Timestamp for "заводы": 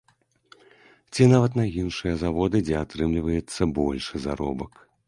2.25-2.57